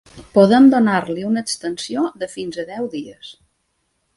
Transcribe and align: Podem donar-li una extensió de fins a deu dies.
Podem 0.37 0.69
donar-li 0.73 1.27
una 1.27 1.43
extensió 1.47 2.07
de 2.25 2.31
fins 2.37 2.59
a 2.65 2.67
deu 2.71 2.89
dies. 2.95 3.31